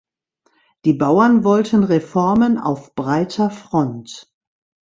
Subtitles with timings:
[0.83, 4.33] Die Bauern wollten Reformen auf breiter Front.